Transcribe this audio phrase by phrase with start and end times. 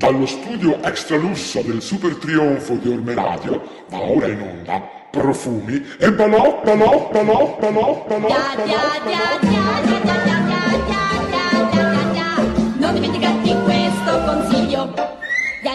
[0.00, 5.84] Dallo studio extra lusso del super trionfo di Orme Radio va ora in onda profumi
[5.98, 8.56] e balò, balò, balò, balò, balò, Ya,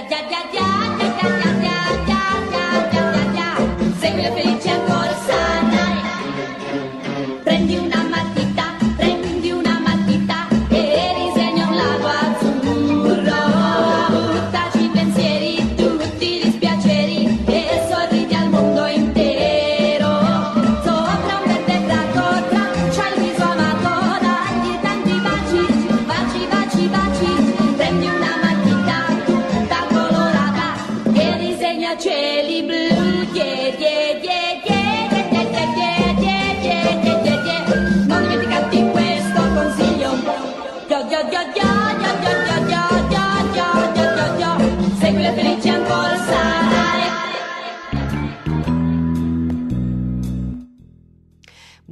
[0.10, 0.85] ya, ya, ya,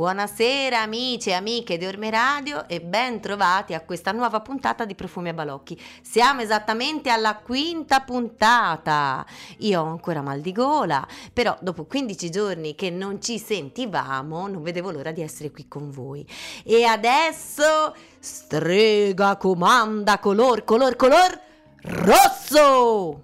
[0.04, 4.96] Buonasera amici e amiche di Orme Radio e ben trovati a questa nuova puntata di
[4.96, 5.82] Profumi a Balocchi.
[6.02, 9.26] Siamo esattamente alla quinta puntata.
[9.60, 14.62] Io ho ancora mal di gola, però dopo 15 giorni che non ci sentivamo non
[14.62, 16.28] vedevo l'ora di essere qui con voi.
[16.66, 21.40] E adesso strega comanda color, color, color
[21.84, 23.24] rosso!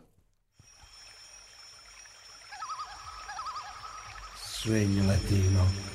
[4.62, 5.89] Sueño latino.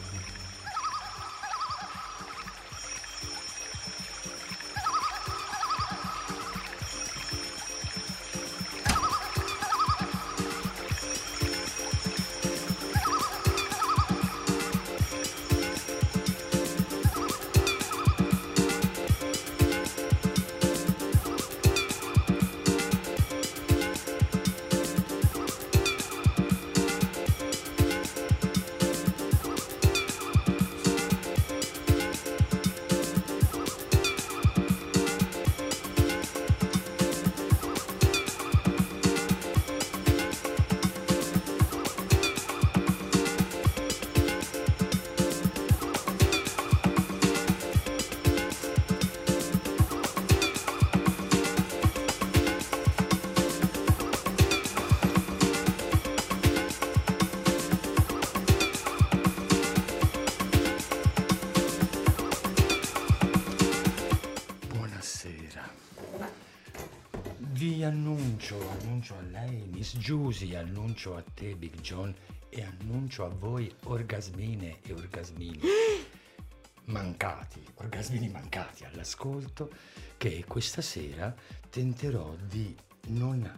[69.85, 72.15] Lei, Miss Giusy, annuncio a te, Big John,
[72.49, 75.61] e annuncio a voi, orgasmine e orgasmini
[76.87, 79.71] mancati, orgasmini mancati all'ascolto,
[80.17, 81.35] che questa sera
[81.69, 82.75] tenterò di
[83.09, 83.51] non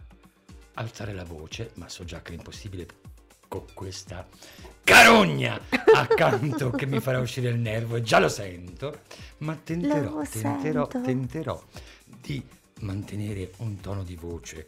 [0.73, 2.85] alzare la voce, ma so già che è impossibile
[3.47, 4.27] con questa
[4.83, 5.57] carogna
[5.95, 9.01] accanto che mi farà uscire il nervo e già lo sento,
[9.39, 11.01] ma tenterò, tenterò, sento.
[11.01, 11.63] tenterò
[12.19, 12.45] di
[12.79, 14.67] mantenere un tono di voce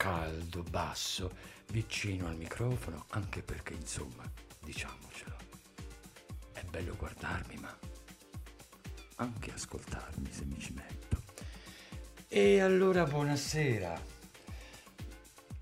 [0.00, 1.30] caldo, basso,
[1.72, 4.24] vicino al microfono, anche perché insomma,
[4.64, 5.36] diciamocelo,
[6.52, 7.78] è bello guardarmi, ma
[9.16, 11.20] anche ascoltarmi se mi ci metto.
[12.28, 14.02] E allora buonasera,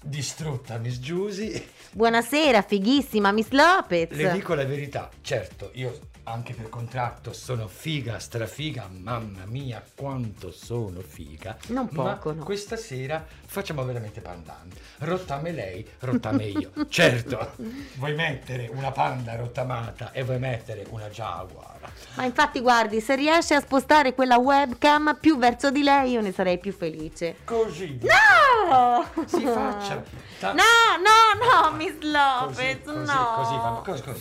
[0.04, 1.60] distrutta Miss Giusy.
[1.90, 4.12] Buonasera, fighissima Miss Lopez.
[4.12, 10.50] Le dico la verità, certo, io anche per contratto sono figa, strafiga, mamma mia quanto
[10.52, 11.56] sono figa.
[11.68, 12.44] Non poco, ma no.
[12.44, 14.68] questa sera facciamo veramente pandan.
[14.98, 16.70] Rottame lei, rottame io.
[16.88, 17.52] certo,
[17.96, 21.76] vuoi mettere una panda rottamata e vuoi mettere una jaguar.
[22.14, 26.32] Ma infatti guardi, se riesce a spostare quella webcam più verso di lei io ne
[26.32, 27.36] sarei più felice.
[27.44, 27.98] Così.
[28.02, 29.04] No!
[29.26, 30.02] Si faccia.
[30.38, 30.62] ta- No,
[30.98, 33.32] no, no, Miss Lopez, Così, così, no.
[33.36, 34.18] così fa- così, così.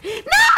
[0.00, 0.12] Sì.
[0.24, 0.57] No!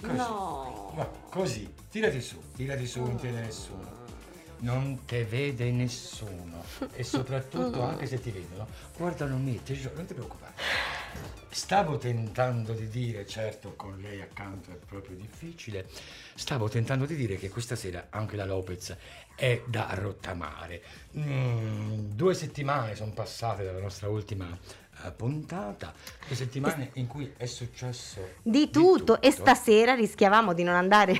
[0.00, 0.16] Così.
[0.16, 0.90] No.
[0.94, 3.98] Guarda, così, tirati su, tirati su, non ti vede nessuno.
[4.62, 6.62] Non te vede nessuno.
[6.92, 8.66] E soprattutto, anche se ti vedono,
[8.96, 10.52] guardano me, ti giuro, non ti preoccupare.
[11.48, 15.88] Stavo tentando di dire, certo con lei accanto è proprio difficile,
[16.34, 18.96] stavo tentando di dire che questa sera anche la Lopez
[19.34, 20.82] è da rottamare.
[21.16, 24.56] Mm, due settimane sono passate dalla nostra ultima
[25.10, 25.92] puntata,
[26.26, 29.20] due settimane in cui è successo Di tutto.
[29.20, 31.12] e stasera rischiavamo di non andare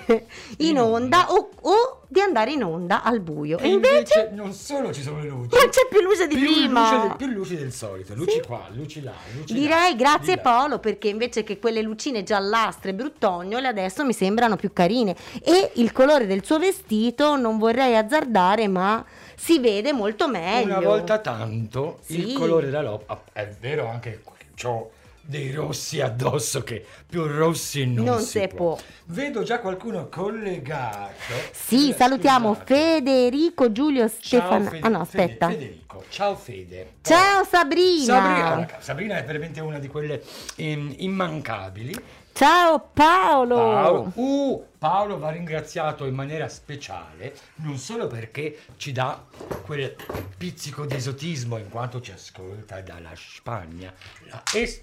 [0.59, 1.32] in In onda onda.
[1.32, 3.59] o, o di andare in onda al buio.
[3.59, 6.44] E E invece, non solo ci sono le luci, non c'è più luce di più
[6.44, 7.03] prima.
[7.05, 8.41] luce più luci del solito, luci Sì.
[8.41, 10.43] qua, luci là, luci là, Direi grazie di là.
[10.43, 15.93] Paolo perché invece che quelle lucine giallastre bruttognole adesso mi sembrano più carine e il
[15.93, 19.05] colore del suo vestito non vorrei azzardare ma
[19.43, 20.67] si vede molto meglio.
[20.77, 22.33] Una volta tanto il Sì.
[22.35, 24.23] colore della loppa è vero anche
[24.55, 24.91] che ho
[25.23, 28.75] dei rossi addosso che più rossi non, Non si se può.
[28.75, 28.79] può.
[29.07, 31.13] Vedo già qualcuno collegato.
[31.53, 32.75] Sì, Eh, salutiamo scusate.
[32.75, 34.65] Federico Giulio Stefano.
[34.69, 35.49] Fede- Ah no, aspetta.
[35.49, 36.95] Federico, ciao Fede.
[37.03, 38.05] Ciao Sabrina.
[38.05, 40.23] Sabrina, Sabrina è veramente una di quelle
[40.57, 41.95] ehm, immancabili.
[42.32, 43.55] Ciao Paolo.
[43.56, 49.23] Paolo, uh, Paolo va ringraziato in maniera speciale, non solo perché ci dà
[49.65, 49.94] quel
[50.38, 53.93] pizzico di esotismo in quanto ci ascolta dalla Spagna.
[54.29, 54.81] La es-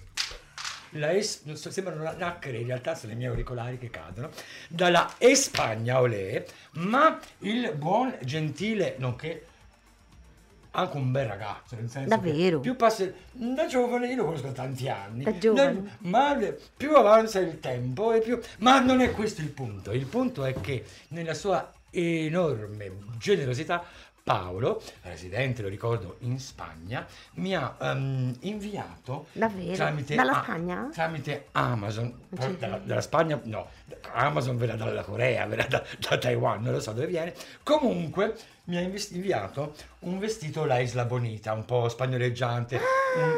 [0.90, 4.30] la es- so, sembrano nacchere, in realtà sono i miei auricolari che cadono.
[4.68, 9.46] Dalla Espagna, olè, ma il buon, gentile, nonché
[10.72, 12.60] anche un bel ragazzo, nel senso Davvero?
[12.60, 15.96] più passa da giovane, io lo conosco da tanti anni, Da giovane?
[16.00, 16.36] ma
[16.76, 18.38] più avanza il tempo e più...
[18.58, 23.82] Ma non è questo il punto, il punto è che nella sua enorme generosità
[24.22, 27.06] Paolo, residente, lo ricordo, in Spagna,
[27.36, 29.72] mi ha ehm, inviato Davvero?
[29.74, 30.88] tramite, Dalla a- Spagna?
[30.92, 32.12] tramite Amazon,
[32.58, 33.68] dalla, dalla Spagna no,
[34.12, 38.76] Amazon verrà dalla Corea, verrà da, da Taiwan, non lo so dove viene, comunque mi
[38.76, 42.78] ha inviato un vestito La Isla Bonita, un po' spagnoleggiante,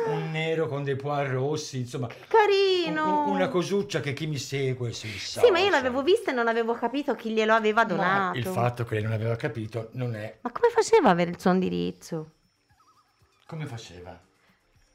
[0.06, 3.24] un, un nero con dei pois rossi, insomma, Carino.
[3.26, 6.48] un- una cosuccia che chi mi segue sui Sì, ma io l'avevo vista e non
[6.48, 8.38] avevo capito chi glielo aveva Ma donato.
[8.38, 11.38] il fatto che lei non aveva capito non è Ma come faceva a avere il
[11.40, 12.30] suo indirizzo?
[13.46, 14.18] come faceva.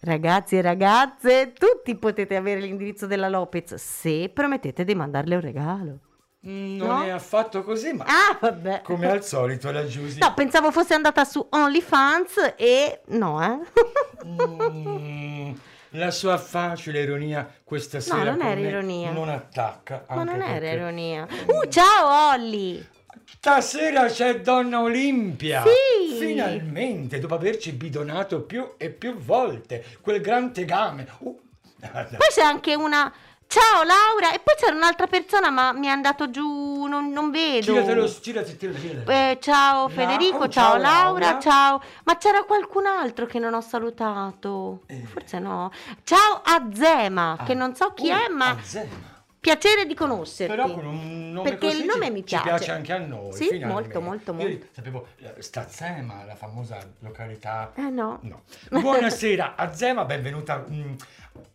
[0.05, 5.99] Ragazzi e ragazze, tutti potete avere l'indirizzo della Lopez se promettete di mandarle un regalo.
[6.47, 7.01] Mm, Non No?
[7.03, 8.81] è affatto così, ma Ah, vabbè.
[8.83, 10.19] come al solito la Giusy.
[10.19, 14.27] No, pensavo fosse andata su OnlyFans e no, eh.
[14.27, 15.53] Mm,
[15.91, 19.11] la sua facile ironia questa sera non con era ironia.
[19.11, 20.05] non attacca.
[20.09, 21.27] Ma non era ironia.
[21.47, 22.93] Uh, ciao Olli!
[23.27, 25.63] Stasera c'è Donna Olimpia!
[25.63, 26.15] Sì!
[26.17, 31.07] Finalmente, dopo averci bidonato più e più volte, quel gran tegame.
[31.19, 31.39] Uh,
[31.79, 33.11] Poi c'è anche una...
[33.47, 34.33] Ciao Laura!
[34.33, 37.73] E poi c'era un'altra persona ma mi è andato giù, non, non vedo.
[37.73, 39.11] Tiratelo, tiratelo, tiratelo, tiratelo.
[39.11, 41.39] Eh, ciao La- Federico, oh, ciao, ciao, Laura, Laura.
[41.39, 41.81] ciao.
[42.05, 44.81] Ma c'era qualcun altro che non ho salutato?
[44.87, 45.03] Eh.
[45.05, 45.71] Forse no.
[46.03, 49.13] Ciao Azema, che non so chi Uh, è, ma Azzema.
[49.45, 50.55] Piacere di conoscerti.
[50.55, 52.43] Però con un nome Perché il nome ci- mi piace.
[52.43, 53.31] piace anche a noi.
[53.33, 53.99] Sì, finalmente.
[53.99, 54.65] molto, molto, Io molto.
[54.71, 57.71] sapevo eh, Stazzema, la famosa località.
[57.75, 58.19] Eh no.
[58.23, 58.41] No.
[58.71, 60.65] Buonasera, Azema, benvenuta.
[60.67, 60.93] mm,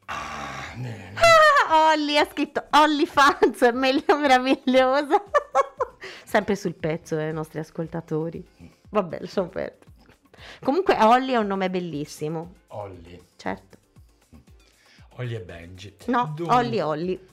[0.07, 1.15] Ah, ne- ne-
[1.69, 5.21] Ah, Olli ha scritto Olli Fans, meglio meravigliosa.
[6.25, 8.45] Sempre sul pezzo, eh, i nostri ascoltatori.
[8.91, 9.79] Vabbè, lasciamo perdere.
[10.63, 13.79] Comunque Olli è un nome bellissimo, Olli, certo.
[15.17, 15.95] Olli e Benji.
[16.07, 17.29] No, Olli Olli.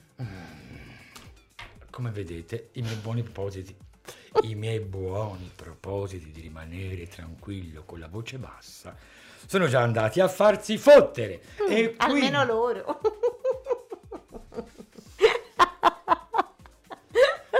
[1.98, 3.76] Come vedete, i miei buoni propositi,
[4.42, 8.96] i miei buoni propositi di rimanere tranquillo con la voce bassa,
[9.44, 11.40] sono già andati a farsi fottere.
[11.68, 13.00] e Mm, Almeno loro.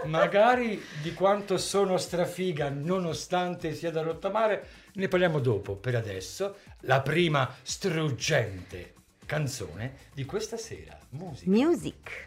[0.04, 5.75] Magari di quanto sono strafiga nonostante sia da rottamare, ne parliamo dopo.
[5.75, 8.95] Per adesso, la prima struggente
[9.26, 10.97] canzone di questa sera.
[11.09, 11.50] Musica.
[11.50, 12.26] Music.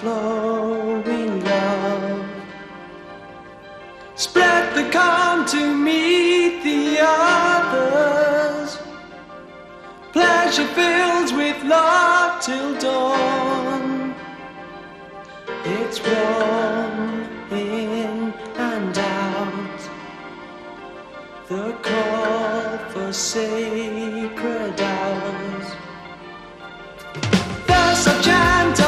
[0.00, 2.26] Flowing love.
[4.14, 8.78] Spread the calm to meet the others.
[10.12, 14.14] Pleasure fills with love till dawn.
[15.64, 19.80] It's warm in and out
[21.48, 25.66] the call for sacred hours.
[27.66, 28.80] There's a chant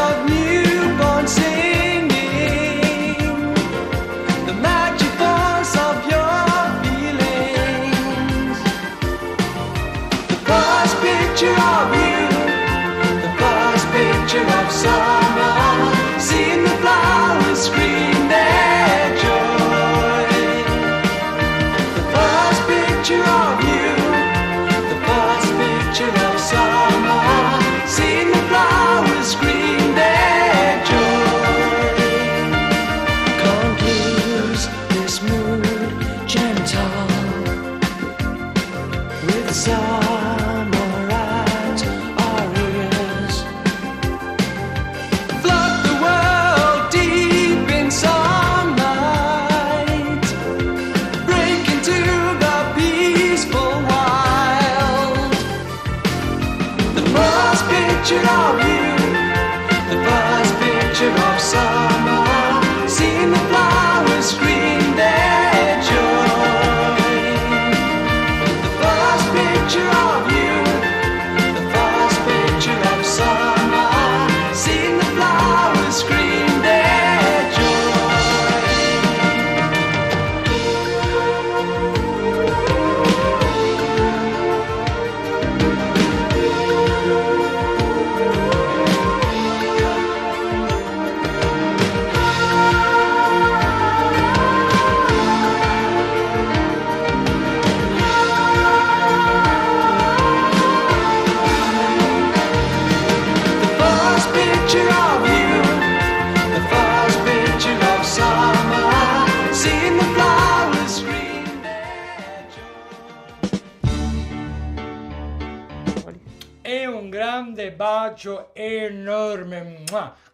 [118.20, 119.82] bacio enorme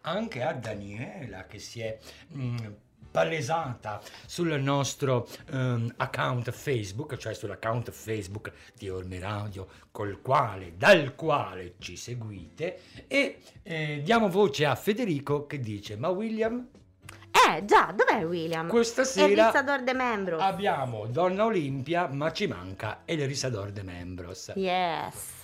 [0.01, 1.97] anche a Daniela che si è
[2.37, 2.57] mm,
[3.13, 11.15] palesata sul nostro ehm, account Facebook, cioè sull'account Facebook di Orme Radio, col quale, dal
[11.15, 16.67] quale ci seguite, e eh, diamo voce a Federico che dice: Ma William,
[17.49, 18.67] Eh, già, dov'è William?
[18.69, 20.39] questa sera Rizzador de Membro.
[20.39, 24.53] abbiamo Donna Olimpia, ma ci manca El Risador de Membros.
[24.57, 25.36] Yes.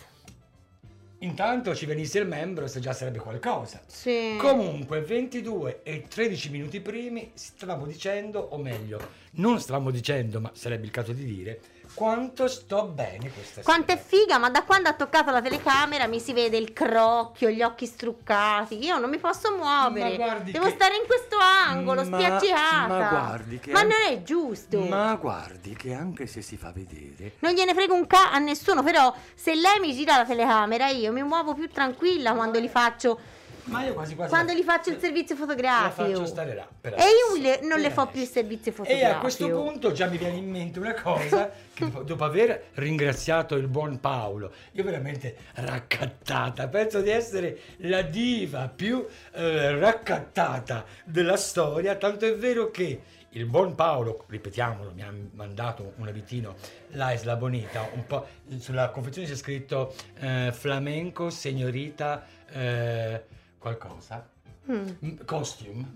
[1.23, 3.81] Intanto ci venisse il Membros già sarebbe qualcosa.
[3.87, 4.35] Sì.
[4.39, 9.01] Comunque 22 e 13 minuti primi stavamo dicendo, o meglio,
[9.33, 11.61] non stavamo dicendo, ma sarebbe il caso di dire,
[11.95, 14.07] quanto sto bene questa Quanto è sera.
[14.25, 17.87] figa, ma da quando ha toccato la telecamera mi si vede il crocchio, gli occhi
[17.87, 18.83] struccati.
[18.85, 20.43] Io non mi posso muovere.
[20.45, 22.87] Devo che- stare in questo angolo, Ma- spiaggiata.
[22.87, 24.79] ma guardi che Ma an- non è giusto.
[24.81, 27.33] Ma guardi che anche se si fa vedere...
[27.41, 31.13] Non gliene frega un ca a nessuno, però se lei mi gira la telecamera io
[31.13, 33.19] mi muovo più tranquilla quando li faccio
[33.65, 34.31] Ma io quasi quasi...
[34.31, 36.09] quando gli faccio il servizio la fotografico.
[36.11, 36.69] faccio stare là.
[36.81, 39.11] per E io le- non le fo più il servizio E fotografico.
[39.17, 43.55] a questo punto già mi viene in mente una cosa che dopo- dopo aver ringraziato
[43.55, 51.37] il buon Paolo, io veramente raccattata, penso di essere la diva più eh, raccattata della
[51.37, 53.01] storia, tanto è vero che
[53.35, 56.55] il buon Paolo, ripetiamolo, mi ha mandato un abitino,
[56.89, 58.27] la Isla Bonita, un po'
[58.59, 63.25] sulla confezione c'è scritto eh, flamenco, signorita, eh,
[63.63, 64.29] qualcosa.
[64.71, 65.19] Mm.
[65.25, 65.95] Costume,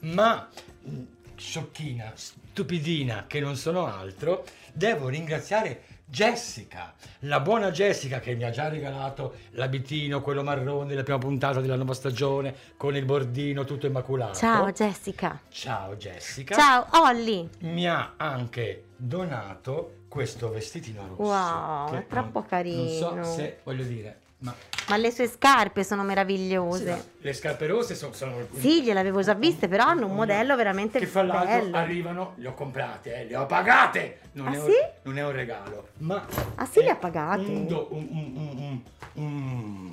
[0.00, 0.48] ma
[0.88, 1.02] mm,
[1.36, 8.50] sciocchina, stupidina che non sono altro, devo ringraziare Jessica, la buona Jessica che mi ha
[8.50, 13.86] già regalato l'abitino, quello marrone della prima puntata della nuova stagione, con il bordino tutto
[13.86, 14.38] immaculato.
[14.38, 15.40] Ciao Jessica.
[15.48, 16.54] Ciao Jessica.
[16.54, 17.48] Ciao Olli.
[17.60, 21.22] Mi ha anche donato questo vestitino rosso.
[21.22, 23.10] Wow, è troppo non- carino.
[23.10, 24.54] Non so se voglio dire, ma
[24.88, 26.90] Ma le sue scarpe sono sì, meravigliose.
[26.90, 30.54] ma le scarpe rosse sono, sono Sì, gliele avevo già viste, però hanno un modello
[30.56, 31.76] veramente che fra l'altro bello.
[31.76, 34.18] arrivano, le ho comprate, eh, le ho pagate.
[34.32, 34.72] Non, Ah, è un, sì?
[35.04, 36.24] non è un regalo, ma
[36.56, 37.40] Ah, sì, le ha pagate?
[37.40, 38.82] un un- un- un-
[39.14, 39.92] un-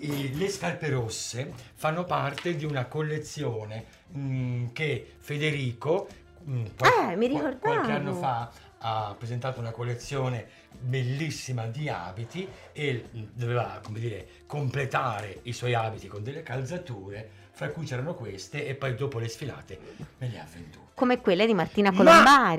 [0.00, 3.84] le scarpe rosse fanno parte di una collezione
[4.16, 6.08] mm, che Federico
[6.48, 8.50] mm, qual- Eh, mi qual- qualche anno fa
[8.84, 10.48] ha presentato una collezione
[10.82, 17.68] bellissima di abiti e doveva, come dire, completare i suoi abiti con delle calzature, fra
[17.70, 19.78] cui c'erano queste, e poi dopo le sfilate
[20.18, 20.90] me le ha vendute.
[20.94, 22.54] Come quelle di Martina Ma-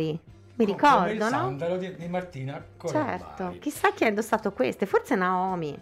[0.55, 1.29] Mi Come il ricordo, no?
[1.29, 3.19] sandalo di, di Martina Colombari.
[3.19, 5.75] Certo, chissà chi ha indossato queste, forse Naomi.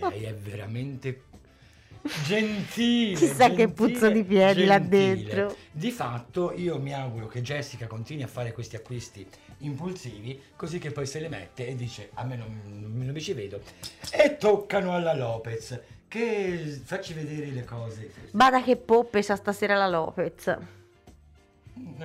[0.00, 1.24] Lei è veramente
[2.24, 3.14] gentile.
[3.14, 5.14] Chissà che gentile, puzzo di piedi là gentile.
[5.14, 5.56] dentro.
[5.70, 9.28] Di fatto io mi auguro che Jessica continui a fare questi acquisti
[9.60, 13.32] impulsivi così che poi se le mette e dice a me non, non mi ci
[13.32, 13.60] vedo.
[14.12, 18.12] E toccano alla Lopez che facci vedere le cose.
[18.32, 20.58] Bada che poppe c'ha stasera la Lopez.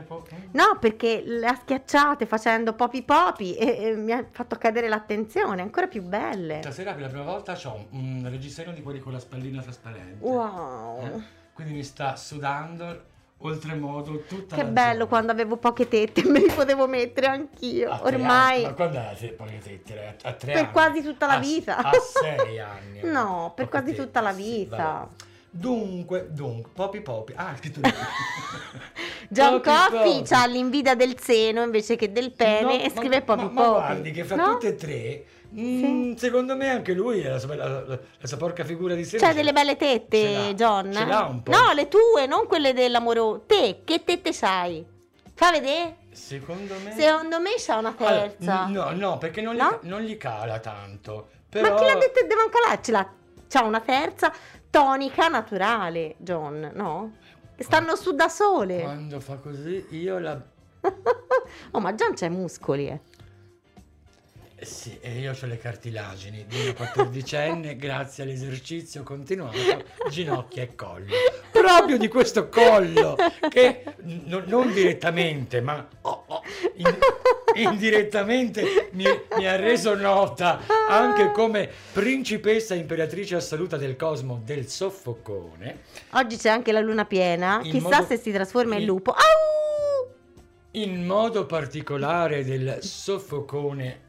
[0.05, 4.87] Può- No, perché le ha schiacciate facendo popi popi e, e mi ha fatto cadere
[4.87, 6.59] l'attenzione, ancora più belle.
[6.61, 10.23] Stasera per la prima volta ho un reggiseno di quelli con la spallina trasparente.
[10.23, 11.05] Wow.
[11.05, 11.21] Eh?
[11.53, 15.05] Quindi mi sta sudando oltremodo tutta Che bello zona.
[15.05, 17.91] quando avevo poche tette, me li potevo mettere anch'io.
[17.91, 18.63] A Ormai.
[18.63, 20.17] Ma quando se poi tettere?
[20.23, 20.71] A, a tre Per anni?
[20.71, 21.77] quasi tutta la A- vita.
[21.77, 22.99] A, sei anni.
[23.03, 24.75] No, per Poche quasi tette, tutta la sì, vita.
[24.77, 25.07] vabbè.
[25.57, 27.33] Dunque, dunque, Popi Popi.
[27.35, 27.89] Ah, è scritto lì.
[29.29, 33.43] John Coffey ha l'invidia del seno invece che del pene No, e ma- scrive popi
[33.43, 33.59] ma, popi.
[33.59, 34.51] ma guardi che fra no?
[34.53, 35.25] tutte e tre,
[35.57, 39.03] mm, secondo me anche lui è la sua, la, la- la sua porca figura di
[39.03, 39.17] sé.
[39.17, 40.91] C'hai delle belle tette, John?
[40.91, 41.51] ce l'ha un po'.
[41.51, 43.41] No, le tue, non quelle dell'amore.
[43.45, 44.85] Te, che tette c'hai?
[45.33, 45.97] Fa vedere?
[46.11, 46.93] Secondo me...
[46.97, 48.65] Secondo me c'ha una Allora, terza.
[48.67, 49.79] n- no, no, perché non, No?
[49.81, 51.27] Gli, non gli cala tanto.
[51.53, 51.75] Ma Però...
[51.75, 53.13] chi l'ha detto che devono calarcela?
[53.49, 54.33] C'ha una terza
[54.69, 57.13] tonica naturale, John, no?
[57.57, 58.81] Stanno su da sole.
[58.81, 60.37] Quando fa così io la...
[61.71, 62.99] oh, ma John c'ha i muscoli, eh.
[64.65, 69.57] Sì, e io ho le cartilagini di una quattordicenne grazie all'esercizio continuato,
[70.09, 71.13] ginocchia e collo.
[71.51, 73.15] Proprio di questo collo
[73.49, 76.41] che n- non direttamente, ma oh, oh,
[76.75, 76.97] in-
[77.55, 79.05] indirettamente mi,
[79.37, 85.81] mi ha reso nota anche come principessa imperatrice assoluta del cosmo del soffocone,
[86.11, 87.59] Oggi c'è anche la luna piena.
[87.63, 89.11] In Chissà modo- se si trasforma in in- lupo.
[89.11, 90.13] Au!
[90.71, 93.99] in modo particolare del soffocone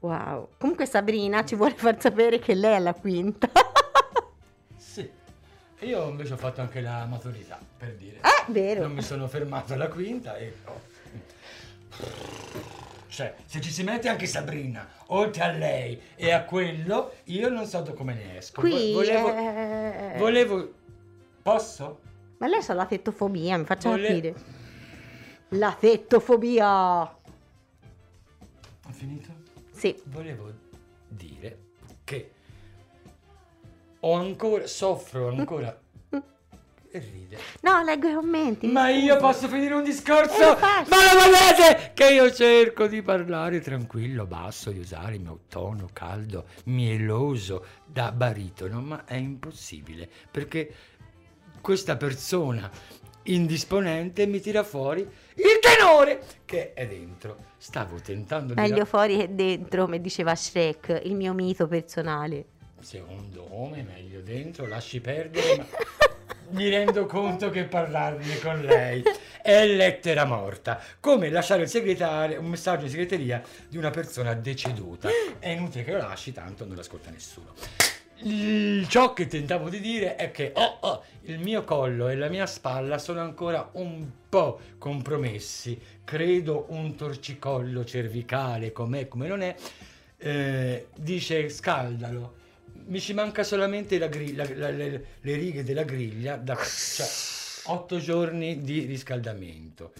[0.00, 0.48] Wow.
[0.58, 3.48] Comunque Sabrina ci vuole far sapere che lei è la quinta.
[4.76, 5.08] Sì,
[5.80, 8.18] io invece ho fatto anche la maturità, per dire.
[8.22, 8.80] Ah, vero.
[8.80, 10.52] Non mi sono fermato alla quinta e...
[10.64, 10.80] oh.
[13.06, 17.66] Cioè, se ci si mette anche Sabrina, oltre a lei e a quello, io non
[17.66, 18.60] so da come ne esco.
[18.60, 19.34] Qui Vo- volevo...
[19.34, 20.72] eh, volevo...
[21.42, 22.00] Posso?
[22.38, 24.34] Ma lei ha la tettofobia, mi faccia Vole- capire.
[25.50, 27.00] La tettofobia.
[27.02, 27.12] Ho
[28.90, 29.39] finito?
[29.80, 29.98] Sì.
[30.04, 30.52] Volevo
[31.08, 31.58] dire
[32.04, 32.32] che
[34.00, 34.66] ho ancora...
[34.66, 35.80] soffro ancora...
[36.92, 37.38] E ride.
[37.60, 38.66] No, leggo i commenti.
[38.66, 40.58] Ma io posso finire un discorso?
[40.58, 40.60] Eh.
[40.60, 41.92] Ma lo volete?
[41.94, 48.12] Che io cerco di parlare tranquillo, basso, di usare il mio tono caldo, mieloso da
[48.12, 50.74] baritono, ma è impossibile perché
[51.60, 52.68] questa persona
[53.22, 57.49] indisponente mi tira fuori il tenore che è dentro.
[57.62, 62.46] Stavo tentando di Meglio fuori che dentro, come diceva Shrek, il mio mito personale.
[62.80, 65.66] Secondo me meglio dentro, lasci perdere, ma
[66.56, 69.02] mi rendo conto che parlarne con lei
[69.42, 75.10] è lettera morta, come lasciare il segretario, un messaggio in segreteria di una persona deceduta.
[75.38, 77.52] È inutile che lo lasci, tanto non l'ascolta nessuno.
[78.22, 82.28] Il- ciò che tentavo di dire è che oh, oh, il mio collo e la
[82.28, 85.78] mia spalla sono ancora un po' compromessi.
[86.04, 89.54] Credo un torcicollo cervicale, com'è come non è.
[90.22, 92.34] eh, dice scaldalo.
[92.86, 97.06] Mi ci manca solamente la gri- la- la- le, le righe della griglia, da, cioè
[97.72, 99.92] otto giorni di riscaldamento.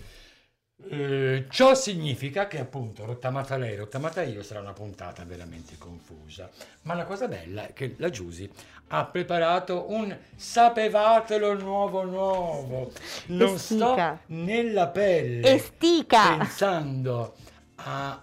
[0.89, 6.51] Eh, ciò significa che appunto rottamata lei, rottamata io sarà una puntata veramente confusa.
[6.83, 8.51] Ma la cosa bella è che la Giusy
[8.89, 12.93] ha preparato un sapevatelo nuovo nuovo.
[13.27, 14.17] Non Estica.
[14.25, 16.37] sto nella pelle Estica.
[16.39, 17.37] pensando
[17.77, 18.21] a-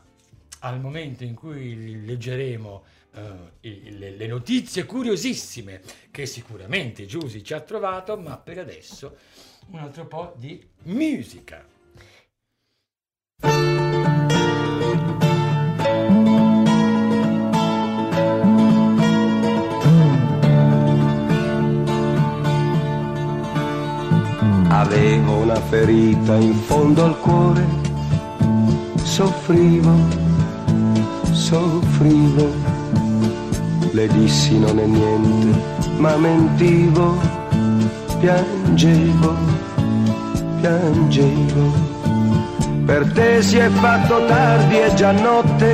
[0.61, 2.83] al momento in cui leggeremo
[3.61, 9.15] i- le, le notizie curiosissime che sicuramente Giusy ci ha trovato, ma per adesso
[9.69, 11.63] un altro po' di musica.
[24.69, 27.65] Avevo una ferita in fondo al cuore,
[29.03, 29.91] soffrivo,
[31.31, 32.47] soffrivo.
[33.91, 35.59] Le dissi non è niente,
[35.97, 37.17] ma mentivo,
[38.19, 39.35] piangevo,
[40.61, 41.96] piangevo.
[42.87, 45.69] Per te si è fatto tardi, è già notte,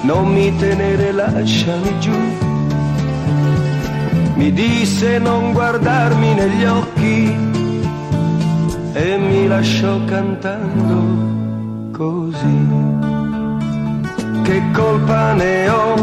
[0.00, 2.46] non mi tenere, lasciami giù
[4.38, 7.36] mi disse non guardarmi negli occhi
[8.92, 12.66] e mi lasciò cantando così.
[14.44, 15.94] Che colpa ne ho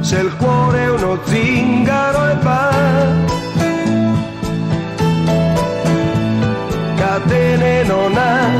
[0.00, 3.35] se il cuore è uno zingaro e va?
[7.06, 8.50] Catene non ha,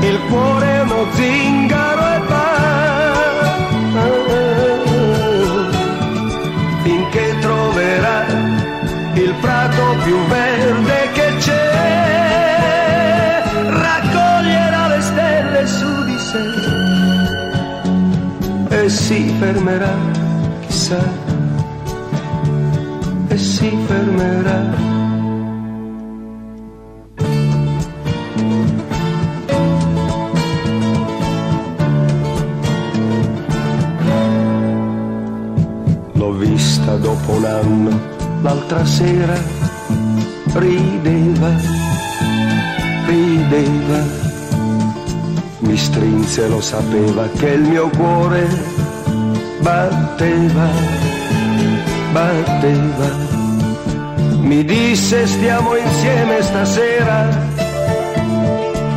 [0.00, 2.48] il cuore è uno zingaro e va
[6.82, 8.26] finché troverà
[9.14, 11.72] il prato più verde che c'è,
[13.70, 16.44] raccoglierà le stelle su di sé
[18.76, 19.94] e si fermerà,
[20.66, 21.02] chissà,
[23.28, 24.69] e si fermerà.
[36.90, 38.00] Vista dopo un anno,
[38.42, 39.38] l'altra sera
[40.54, 41.50] rideva,
[43.06, 44.04] rideva,
[45.60, 48.48] mi strinse, lo sapeva che il mio cuore
[49.60, 50.68] batteva,
[52.12, 53.08] batteva,
[54.40, 57.48] mi disse stiamo insieme stasera.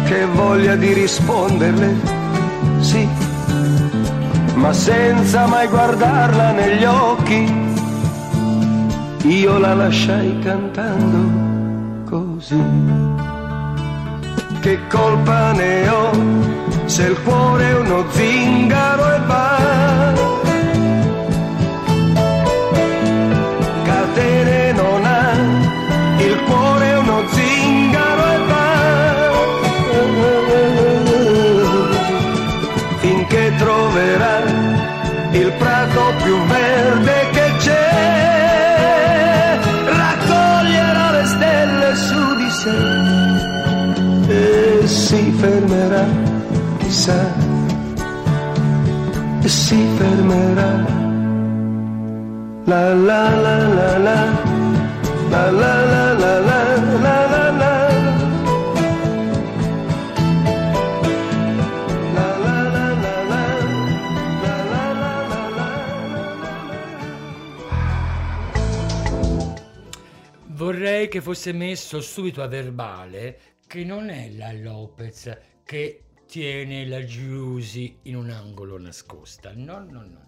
[0.05, 1.95] Che voglia di risponderle,
[2.81, 3.07] sì,
[4.55, 7.72] ma senza mai guardarla negli occhi,
[9.23, 12.61] io la lasciai cantando così.
[14.59, 16.11] Che colpa ne ho
[16.85, 20.42] se il cuore è uno zingaro e va?
[45.13, 46.05] Si fermerà,
[46.79, 47.19] chissà,
[49.43, 50.71] e si fermerà.
[52.65, 54.31] La la la la la
[55.29, 56.39] la la la la la
[57.03, 57.71] la la la
[70.47, 77.03] Vorrei che fosse messo subito a verbale che non è la Lopez che tiene la
[77.03, 79.51] Giusy in un angolo nascosta.
[79.55, 80.27] No, no, no,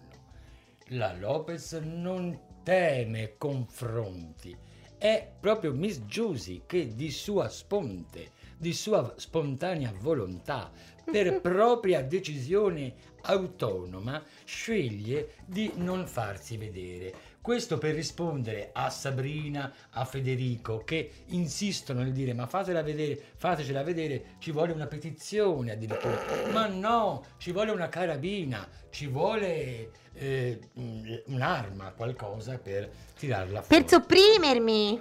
[0.88, 4.56] La Lopez non teme confronti.
[4.98, 10.72] È proprio Miss Giusy che di sua sponte, di sua spontanea volontà,
[11.08, 17.14] per propria decisione autonoma, sceglie di non farsi vedere.
[17.46, 23.84] Questo per rispondere a Sabrina, a Federico che insistono nel dire ma fatela vedere, fatecela
[23.84, 26.20] vedere, ci vuole una petizione addirittura.
[26.50, 33.80] Ma no, ci vuole una carabina, ci vuole eh, un- un'arma, qualcosa per tirarla fuori.
[33.84, 35.00] Per sopprimermi.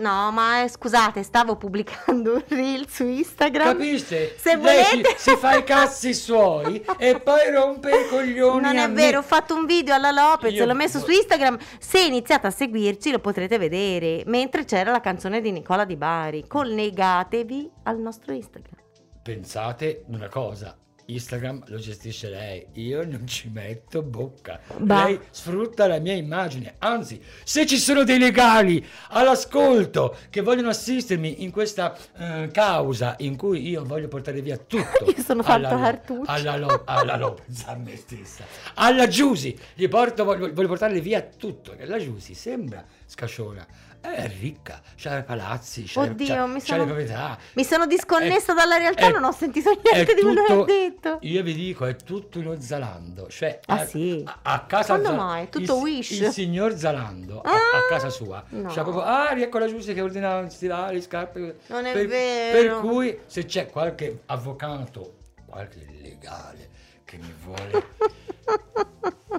[0.00, 3.76] No, ma eh, scusate, stavo pubblicando un reel su Instagram.
[3.76, 4.34] Capisce?
[4.38, 5.14] Se Lei si- volete.
[5.18, 8.62] si, fa i cazzi suoi e poi rompe i coglioni.
[8.62, 8.94] Non è me.
[8.94, 11.58] vero, ho fatto un video alla Lopez, Io- l'ho messo su Instagram.
[11.78, 14.22] Se iniziate a seguirci lo potrete vedere.
[14.26, 16.44] Mentre c'era la canzone di Nicola Di Bari.
[16.48, 18.78] Collegatevi al nostro Instagram.
[19.22, 20.74] Pensate una cosa,
[21.12, 24.60] Instagram lo gestisce lei, io non ci metto bocca.
[24.78, 25.04] Bah.
[25.04, 31.42] Lei sfrutta la mia immagine, anzi, se ci sono dei legali all'ascolto che vogliono assistermi
[31.42, 35.04] in questa eh, causa in cui io voglio portare via tutto.
[35.10, 36.30] Io sono Lo- cartuccio.
[36.30, 38.44] alla, Lo- alla Lopez, a me stessa.
[38.74, 41.74] Alla Giusy, gli porto, voglio, voglio portarle via tutto.
[41.84, 43.66] La Giusy sembra scasciona.
[44.02, 47.38] È ricca, c'ha i palazzi, c'ha, Oddio, c'ha- mi sono- le proprietà.
[47.52, 50.64] Mi sono disconnessa È- dalla realtà, è- non ho sentito niente di quello che ha
[50.64, 51.18] detto.
[51.20, 53.28] Io vi dico, è tutto uno Zalando.
[53.28, 54.22] Cioè, Ah, a, sì?
[54.24, 55.48] a, a casa Quando Za- mai?
[55.50, 56.10] Tutto il, Wish?
[56.12, 58.42] Il signor Zalando a, Ah, a casa sua.
[58.48, 58.68] no.
[58.72, 61.58] C'ha proprio, ah, riecco la giusta che ordinava stivali, scarpe.
[61.66, 62.80] Non è per, vero.
[62.80, 66.69] Per cui, se c'è qualche avvocato, qualche legale
[67.10, 67.88] che mi vuole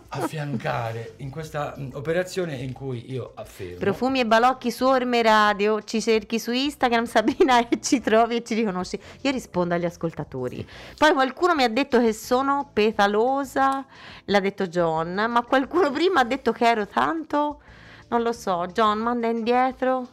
[0.09, 3.77] affiancare in questa operazione in cui io affermo.
[3.77, 8.43] Profumi e balocchi su Orme Radio, ci cerchi su Instagram Sabrina e ci trovi e
[8.43, 8.99] ci riconosci.
[9.21, 10.67] Io rispondo agli ascoltatori.
[10.97, 13.85] Poi qualcuno mi ha detto che sono petalosa,
[14.25, 17.61] l'ha detto John, ma qualcuno prima ha detto che ero tanto,
[18.09, 20.07] non lo so, John manda indietro.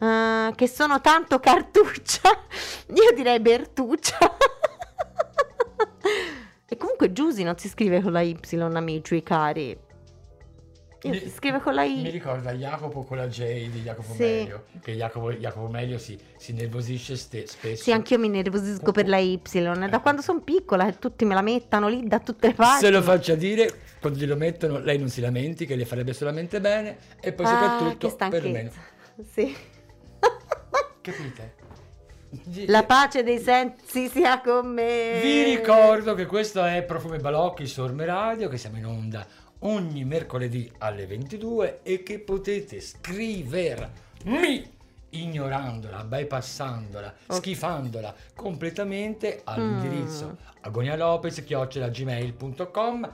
[0.00, 2.30] eh, che sono tanto cartuccia,
[2.94, 4.18] io direi Bertuccia.
[6.72, 8.38] e comunque Giusy non si scrive con la Y,
[8.74, 9.76] amici cari.
[11.02, 12.02] Mi- si scrive con la I.
[12.02, 14.20] Mi ricorda Jacopo con la J di Jacopo Sì.
[14.22, 17.82] Melio, che Jacopo, Jacopo Melio si, si nervosisce ste- spesso.
[17.84, 19.40] Sì, anch'io mi nervosisco per la Y.
[19.88, 22.84] Da quando sono piccola, che tutti me la mettano lì da tutte le parti.
[22.84, 26.60] Se lo faccia dire, quando glielo mettono, lei non si lamenti, che le farebbe solamente
[26.60, 28.70] bene, e poi Ah, soprattutto per meno.
[28.70, 28.80] stanchezza.
[29.32, 29.56] Sì.
[31.00, 31.54] Capite?
[32.66, 35.18] La pace dei sensi sia con me.
[35.20, 39.26] Vi ricordo che questo è Profume Balocchi su Orme Radio, che siamo in onda
[39.60, 44.78] ogni mercoledì alle 22 e che potete scrivermi
[45.12, 47.36] ignorandola, bypassandola, Ok.
[47.38, 50.32] schifandola completamente all'indirizzo Mm.
[50.60, 53.10] agonialopez.gmail.com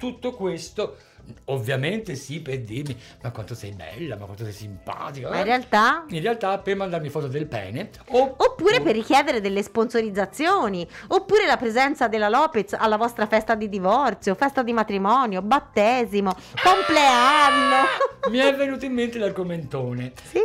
[0.00, 0.96] tutto questo
[1.44, 6.04] ovviamente sì per dirmi ma quanto sei bella, ma quanto sei simpatica Ma in realtà...
[6.08, 11.58] in realtà per mandarmi foto del pene o- Oppure per richiedere delle sponsorizzazioni, oppure la
[11.58, 17.84] presenza della Lopez alla vostra festa di divorzio, festa di matrimonio, battesimo, compleanno.
[18.30, 20.40] mi è venuto in mente l'argomentone sì?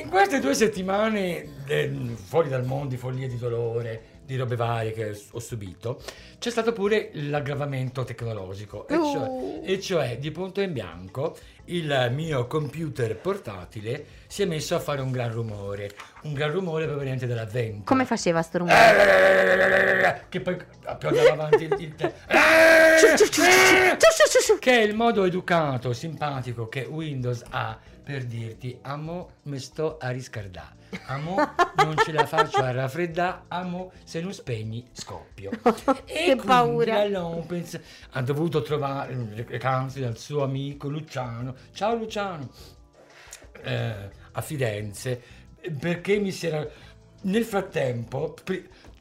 [0.00, 4.92] In queste due settimane eh, fuori dal mondo di follia di dolore, di robe varie
[4.92, 6.00] che ho subito,
[6.38, 9.62] c'è stato pure l'aggravamento tecnologico, e cioè, Uh.
[9.64, 15.00] e cioè di punto in bianco il mio computer portatile si è messo a fare
[15.00, 15.90] un gran rumore,
[16.22, 17.84] un gran rumore proveniente dalla ventola.
[17.84, 20.28] Come faceva sto rumore?
[20.28, 22.12] Che poi appiodava avanti il, il te-
[24.60, 30.10] che è il modo educato, simpatico che Windows ha per dirti amo mi sto a
[30.10, 31.36] riscaldare, amo
[31.76, 35.50] non ce la faccio a raffreddare, amo se non spegni scoppio.
[36.06, 37.06] E Che paura.
[37.06, 42.50] Lopez ha dovuto trovare, recansi dal suo amico Luciano, ciao Luciano,
[43.62, 45.22] eh, a Firenze,
[45.78, 46.66] perché mi si era...
[47.22, 48.34] Nel frattempo...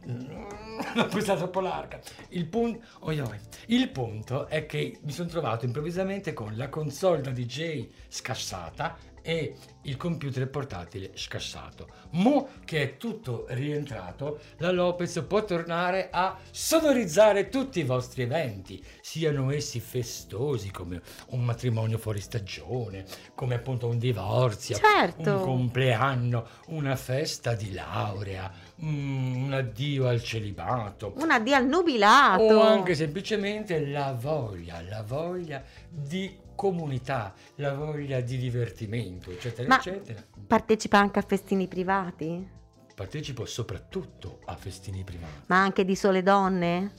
[0.05, 1.99] L'ho presa troppo larga.
[2.29, 3.37] Il, pun- oi, oi.
[3.67, 9.53] Il punto è che mi sono trovato improvvisamente con la console da DJ scassata e
[9.83, 11.89] il computer portatile scassato.
[12.11, 18.83] Mo che è tutto rientrato, la Lopez può tornare a sonorizzare tutti i vostri eventi,
[19.01, 25.29] siano essi festosi come un matrimonio fuori stagione, come appunto un divorzio, Certo.
[25.35, 28.49] un compleanno, una festa di laurea,
[28.83, 31.13] mm, un addio al celibato.
[31.17, 32.43] Un addio al nubilato.
[32.43, 39.77] O anche semplicemente la voglia, la voglia di comunità, la voglia di divertimento, eccetera, Ma-
[39.77, 40.21] eccetera.
[40.45, 42.57] Partecipa anche a festini privati?
[42.95, 45.43] Partecipo soprattutto a festini privati.
[45.45, 46.91] Ma anche di sole donne?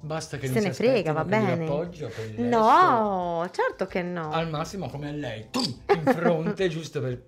[0.00, 1.64] Basta che Se non ne si frega, va bene.
[1.64, 4.32] appoggio No, certo che no.
[4.32, 7.22] Al massimo come a lei, tum, in fronte, giusto per...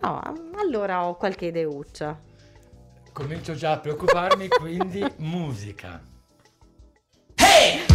[0.00, 0.22] No,
[0.56, 2.18] allora ho qualche ideuccia.
[3.18, 6.00] Comincio già a preoccuparmi, quindi musica.
[7.40, 7.90] Yes,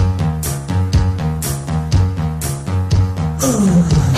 [3.42, 4.13] I'm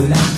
[0.00, 0.29] sola.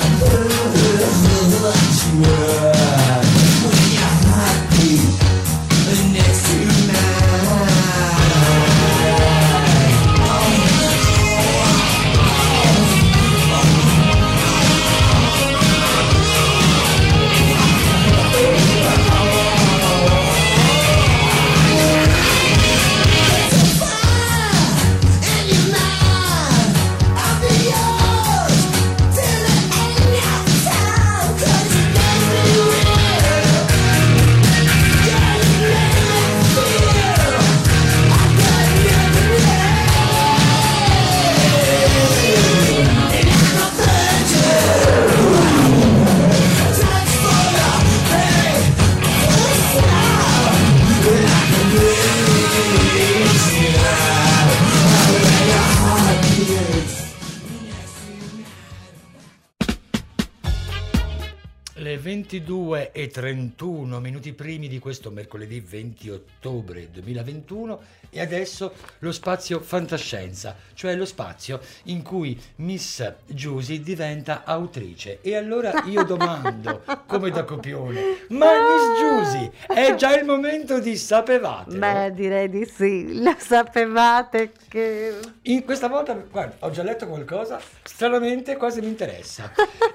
[65.32, 73.10] Mercoledì 20 ottobre 2021 e adesso lo spazio fantascienza, cioè lo spazio in cui Miss
[73.24, 75.20] Giusy diventa autrice.
[75.22, 80.94] E allora io domando, come da copione, ma Miss Giusy, è già il momento di
[80.96, 81.78] sapevate?
[81.78, 83.22] Beh, direi di sì.
[83.22, 85.18] Lo sapevate che...
[85.42, 89.52] In questa volta, guarda, ho già letto qualcosa, stranamente quasi mi interessa.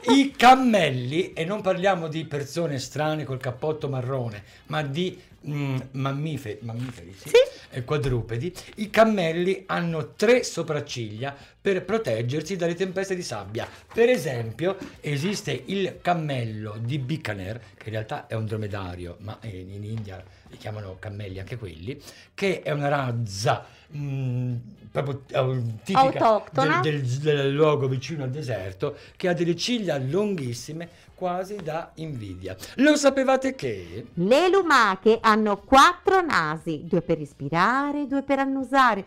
[0.09, 6.59] I cammelli, e non parliamo di persone strane col cappotto marrone, ma di mm, mammiferi,
[6.61, 7.35] mammiferi sì, Sì.
[7.71, 13.67] e quadrupedi, i cammelli hanno tre sopracciglia per proteggersi dalle tempeste di sabbia.
[13.93, 19.71] Per esempio, esiste il cammello di Bikaner, che in realtà è un dromedario, ma in,
[19.71, 21.99] in India li chiamano cammelli anche quelli,
[22.33, 24.55] che è una razza mm,
[24.91, 30.89] proprio eh, tipica del, del- del luogo vicino al deserto, che ha delle ciglia lunghissime,
[31.17, 32.55] quasi da invidia.
[32.75, 34.05] Lo sapevate che?
[34.13, 39.03] Le lumache hanno quattro nasi, due per respirare, due per annusare.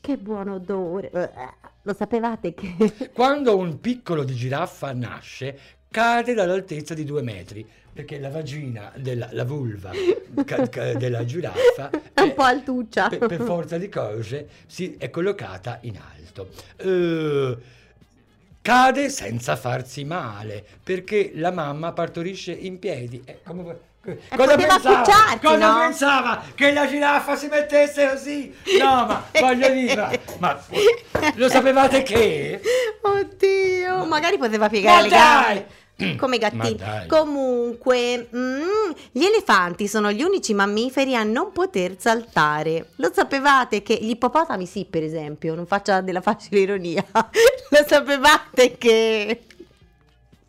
[0.00, 1.10] Che buon odore.
[1.12, 1.30] Eh,
[1.82, 3.10] Lo sapevate che...
[3.14, 9.28] Quando un piccolo di giraffa nasce, cade dall'altezza di due metri, perché la vagina, della,
[9.30, 9.92] la vulva
[10.44, 13.08] ca- ca- della giraffa È un po' altuccia.
[13.10, 16.48] per, per forza di cose si è collocata in alto.
[16.76, 17.56] Eh,
[18.68, 23.22] cade senza farsi male, perché la mamma partorisce in piedi.
[23.24, 25.38] Eh, come- Cosa poteva pensava?
[25.40, 25.78] Cosa no?
[25.80, 26.42] pensava?
[26.54, 28.54] Che la giraffa si mettesse così?
[28.78, 30.58] No, ma voglio dire, ma, ma
[31.34, 32.60] lo sapevate che?
[33.02, 35.18] Oddio, magari poteva piegare Ma le dai!
[35.54, 35.66] gambe.
[36.16, 36.78] Come i gattini.
[37.08, 42.90] Comunque, mm, gli elefanti sono gli unici mammiferi a non poter saltare.
[42.96, 47.04] Lo sapevate che gli ippopotami, sì, per esempio, non faccia della facile ironia.
[47.12, 49.42] Lo sapevate che.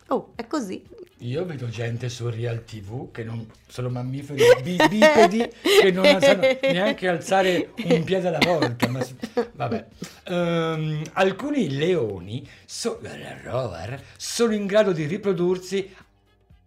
[0.08, 0.82] Oh, è così.
[1.22, 5.46] Io vedo gente su Real TV che non sono mammiferi bi- bipedi
[5.82, 8.88] che non sanno neanche alzare un piede alla volta.
[8.88, 9.14] Ma, s-
[9.52, 9.86] vabbè.
[10.24, 13.00] Ehm, alcuni leoni so-
[13.42, 15.94] rover, sono in grado di riprodursi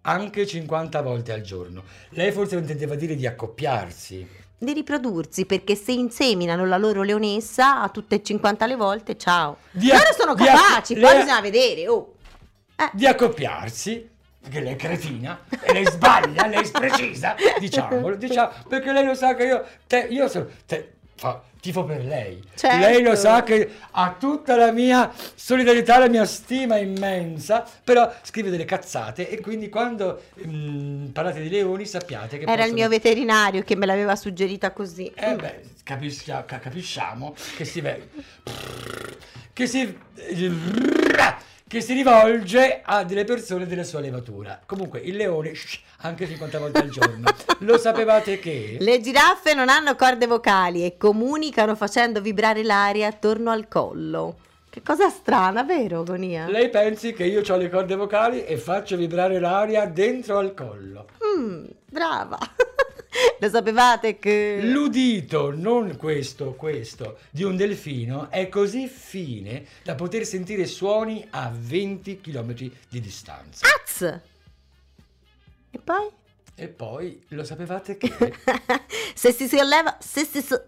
[0.01, 1.83] anche 50 volte al giorno.
[2.09, 4.27] Lei forse intendeva dire di accoppiarsi.
[4.55, 9.57] Di riprodursi perché se inseminano la loro leonessa a tutte e 50 le volte, ciao.
[9.71, 11.87] Di Loro acc- sono capaci, poi le- bisogna vedere.
[11.87, 12.13] Oh.
[12.75, 12.89] Eh.
[12.93, 14.11] Di accoppiarsi.
[14.43, 19.15] Perché lei è cretina e lei sbaglia, lei è precisa, diciamolo, diciamo, perché lei lo
[19.15, 22.43] sa che io, te, io sono, te, fa- tifo per lei.
[22.53, 22.77] Certo.
[22.77, 28.49] Lei lo sa che ha tutta la mia solidarietà, la mia stima immensa, però scrive
[28.49, 32.89] delle cazzate e quindi quando mm, parlate di leoni sappiate che Era il possono- mio
[32.89, 35.09] veterinario che me l'aveva suggerita così.
[35.15, 38.09] eh beh, capisca- ca- capisciamo che si ve-
[39.53, 39.97] che si
[41.73, 44.61] che si rivolge a delle persone della sua levatura.
[44.63, 47.23] Comunque il leone shh, anche 50 volte al giorno.
[47.65, 53.49] Lo sapevate che Le giraffe non hanno corde vocali e comunicano facendo vibrare l'aria attorno
[53.49, 54.35] al collo.
[54.69, 56.47] Che cosa strana, vero, Gonia?
[56.47, 61.07] lei pensi che io ho le corde vocali e faccio vibrare l'aria dentro al collo.
[61.25, 62.37] Mm, brava.
[63.39, 64.59] Lo sapevate che...
[64.63, 71.51] L'udito, non questo, questo, di un delfino è così fine da poter sentire suoni a
[71.53, 73.65] 20 km di distanza.
[73.65, 74.01] Az!
[75.71, 76.21] E poi?
[76.55, 78.11] E poi lo sapevate che
[79.15, 79.97] se si solleva...
[79.99, 80.65] Se si so-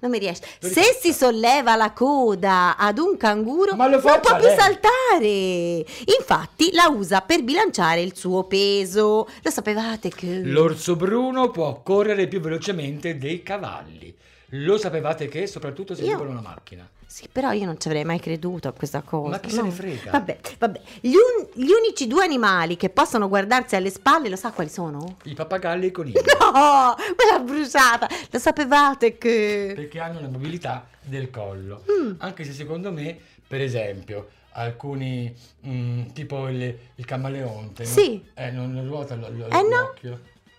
[0.00, 0.42] non mi riesce.
[0.58, 4.58] Se si solleva la coda ad un canguro, Ma lo non può più lei.
[4.58, 5.86] saltare.
[6.18, 9.28] Infatti la usa per bilanciare il suo peso.
[9.42, 10.40] Lo sapevate che...
[10.42, 14.14] L'orso bruno può correre più velocemente dei cavalli.
[14.54, 16.86] Lo sapevate che, soprattutto se Io- ruba una macchina.
[17.06, 19.30] Sì, però io non ci avrei mai creduto a questa cosa.
[19.30, 20.10] Ma chi se ne frega?
[20.12, 20.80] Vabbè, vabbè.
[21.00, 25.16] Gli, un- gli unici due animali che possono guardarsi alle spalle, lo sa quali sono?
[25.24, 26.16] I pappagalli e i conigli.
[26.52, 28.06] No, me l'ha bruciata.
[28.30, 29.72] Lo sapevate che...
[29.74, 31.84] Perché hanno la mobilità del collo.
[31.90, 32.12] Mm.
[32.18, 35.34] Anche se secondo me, per esempio, alcuni,
[35.66, 37.88] mm, tipo il, il camaleonte, no?
[37.88, 38.22] Sì.
[38.34, 39.94] Eh, non ruota lo, lo- Eh, no.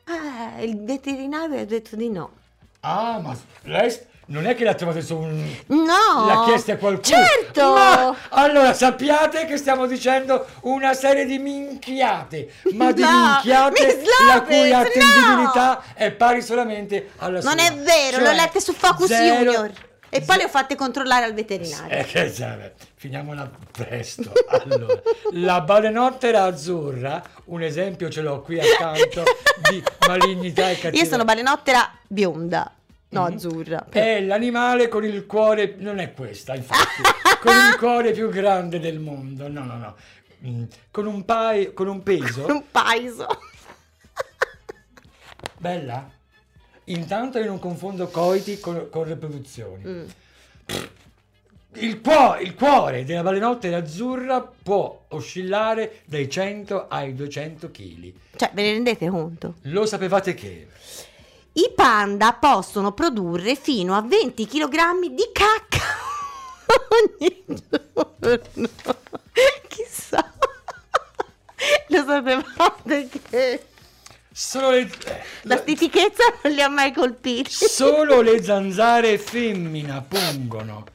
[0.06, 2.42] Eh, il veterinario ha detto di no.
[2.86, 5.56] Ah, ma lei non è che l'ha trovato su un...
[5.68, 6.26] No!
[6.26, 7.16] L'ha chiesta a qualcuno.
[7.16, 7.74] Certo!
[7.74, 14.42] Ma allora sappiate che stiamo dicendo una serie di minchiate, ma di No, minchiate la
[14.42, 17.54] cui attendibilità è pari solamente alla sua.
[17.54, 19.72] Non è vero, Cioè, l'ho lette su Focus zero- Junior.
[20.16, 21.98] E poi le ho fatte controllare al veterinario.
[21.98, 24.32] Eh, che vabbè, finiamola presto.
[24.48, 25.02] Allora,
[25.32, 29.24] la balenottera azzurra, un esempio ce l'ho qui accanto
[29.70, 31.02] di malignità e cattiveria.
[31.02, 32.72] Io sono balenottera bionda,
[33.10, 33.34] no Mhm.
[33.34, 33.86] azzurra.
[33.90, 37.02] È l'animale con il cuore, non è questa infatti,
[37.42, 39.96] con il cuore più grande del mondo, no no no.
[40.46, 42.46] mm, con un, pai- con un peso.
[42.52, 43.28] Un paeso.
[45.58, 46.10] Bella?
[46.86, 49.84] Intanto io non confondo coiti con, con riproduzioni.
[49.86, 50.06] Mm.
[51.76, 58.14] Il, cuo- il cuore della balenottera azzurra può oscillare dai 100 ai 200 kg.
[58.36, 59.56] Cioè, ve ne rendete conto?
[59.64, 60.68] Lo sapevate che?
[61.54, 65.84] I panda possono produrre fino a 20 kg di cacca
[66.90, 68.70] ogni giorno.
[69.68, 70.32] Chissà.
[71.88, 73.64] Lo sapevate che
[74.36, 74.90] Solo le,
[75.44, 77.52] la stitichezza non li ha mai colpiti.
[77.52, 80.86] solo le zanzare femmina pungono.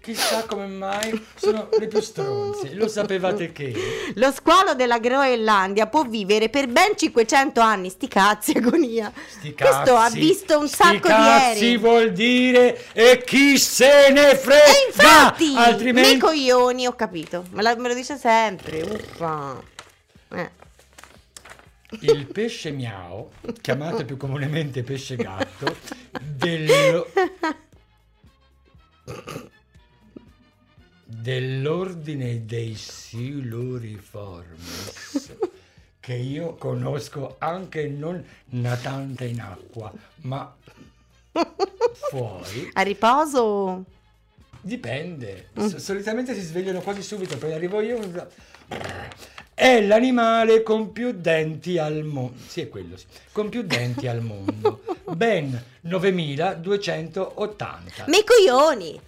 [0.00, 2.74] Chissà come mai sono le più stronze.
[2.74, 4.12] Lo sapevate che?
[4.16, 7.88] Lo squalo della Groenlandia può vivere per ben 500 anni.
[7.88, 9.10] Sti cazzi, agonia.
[9.38, 11.76] Sti Questo ha cazzi, visto un sti sacco di cazzi aerei.
[11.78, 14.64] vuol dire e chi se ne frega.
[14.66, 17.46] E infatti, altrimenti nei coglioni, ho capito.
[17.52, 18.82] Me, la- me lo dice sempre.
[18.82, 19.58] Uffa.
[20.34, 20.50] Eh.
[22.00, 25.76] Il pesce miao, chiamato più comunemente pesce gatto,
[26.22, 27.06] dello-
[31.04, 35.36] dell'ordine dei siluriformes
[36.00, 39.92] che io conosco anche non natante in acqua,
[40.22, 40.54] ma
[42.10, 42.68] fuori.
[42.74, 43.84] A riposo.
[44.66, 48.00] Dipende, S- solitamente si svegliano quasi subito, poi arrivo io.
[49.52, 52.38] È l'animale con più denti al mondo.
[52.46, 53.04] Sì, è quello, sì.
[53.30, 54.82] Con più denti al mondo.
[55.14, 58.04] Ben 9280.
[58.06, 58.98] Me coglioni.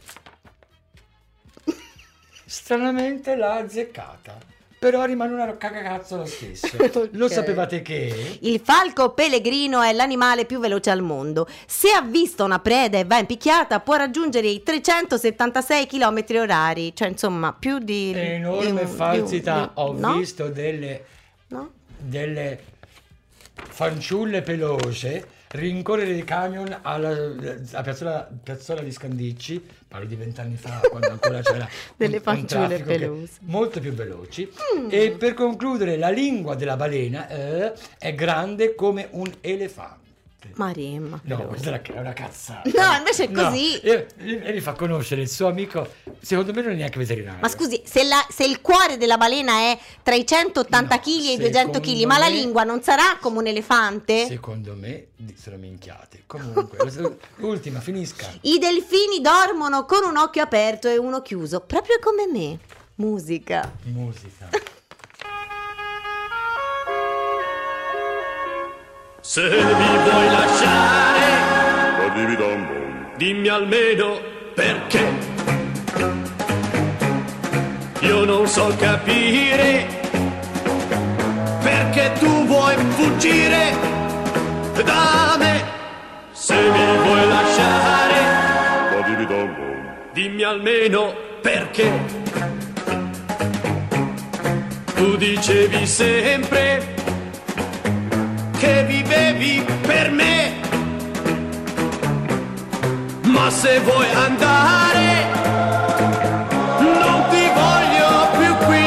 [2.45, 4.39] Stranamente l'ha azzeccata.
[4.87, 6.68] Però rimane una cagacazzo lo stesso.
[7.12, 7.32] Lo Ok.
[7.32, 8.39] sapevate che?
[8.43, 11.49] Il falco pellegrino è l'animale più veloce al mondo.
[11.66, 16.95] Se ha visto una preda e va in picchiata, può raggiungere i 376 km orari.
[16.95, 18.12] Cioè, insomma, più di.
[18.12, 19.61] di Enorme di falsità.
[19.62, 20.18] di- Ho no?
[20.18, 21.05] visto delle
[21.49, 21.70] No?
[21.99, 22.61] delle
[23.55, 27.11] fanciulle pelose rincorrere i camion alla,
[27.73, 32.79] a piazzola, piazzola di Scandicci, parlo di vent'anni fa, quando ancora c'era Delle un- fanciulle
[32.83, 33.33] pelose.
[33.41, 34.49] molto più veloci.
[34.89, 40.05] E per concludere, la lingua della balena eh, è grande come un elefante.
[40.55, 41.20] Maremma.
[41.24, 41.47] No, veloce.
[41.49, 42.70] questa è una- cazzata.
[42.72, 43.78] No, invece è No, così.
[43.80, 45.86] E, e mi fa conoscere il suo amico,
[46.20, 47.40] secondo me non è neanche veterinario.
[47.40, 51.07] Ma scusi, se, la- se il cuore della balena è tra i 180 No, kg
[51.09, 54.26] e i 200 kg, ma la lingua non sarà come un elefante?
[54.26, 56.22] Secondo me sono minchiate.
[56.26, 56.78] Comunque,
[57.36, 58.26] l'ultima, finisca.
[58.42, 62.59] I delfini dormono con un occhio aperto e uno chiuso, proprio come me.
[62.97, 63.72] Musica.
[63.84, 64.49] Musica.
[69.29, 71.27] Se mi vuoi lasciare,
[73.16, 74.20] dimmi almeno
[74.55, 75.05] perché.
[78.03, 79.87] Io non so capire
[81.61, 83.77] perché tu vuoi fuggire
[84.85, 85.64] da me.
[86.31, 88.20] Se mi vuoi lasciare,
[90.12, 91.12] dimmi almeno
[91.43, 91.91] perché.
[94.95, 96.95] Tu dicevi sempre
[98.59, 100.55] che vivevi per me,
[103.23, 105.27] ma se vuoi andare,
[106.79, 108.87] non ti voglio più qui.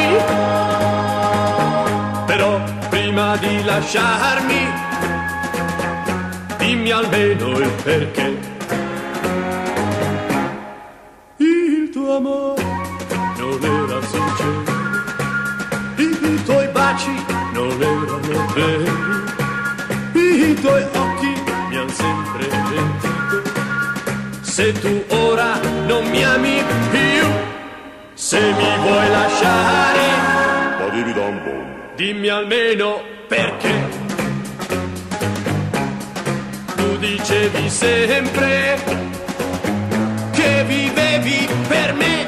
[2.26, 4.68] Però prima di lasciarmi,
[6.58, 8.38] dimmi almeno il perché.
[11.36, 12.62] Il tuo amore
[13.38, 14.78] non era sincero,
[15.96, 19.29] i tuoi baci non erano veri,
[20.30, 23.42] i tuoi occhi mi hanno sempre mentito.
[24.40, 27.26] Se tu ora non mi ami più,
[28.14, 30.00] se mi vuoi lasciare,
[31.96, 33.74] dimmi almeno perché.
[36.76, 38.78] Tu dicevi sempre
[40.32, 42.26] che vivevi per me,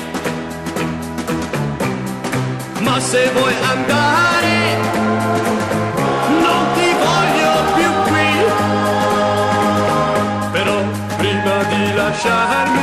[2.81, 5.02] ma se vuoi andare,
[12.23, 12.83] lasciarmi,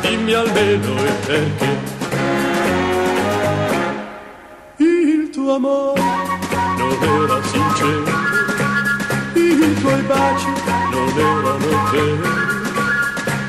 [0.00, 1.78] dimmi almeno il perché.
[4.76, 6.02] Il tuo amore
[6.76, 8.04] non era sincero,
[9.34, 10.52] i tuoi baci
[10.90, 12.28] non erano veri,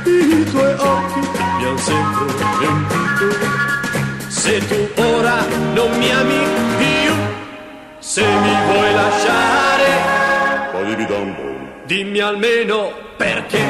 [0.06, 2.26] i tuoi occhi mi hanno sempre
[2.60, 3.36] mentito.
[4.28, 6.40] Se tu ora non mi ami
[6.78, 7.14] più,
[8.00, 9.61] se mi vuoi lasciare.
[11.92, 13.64] Dimmi almeno perché.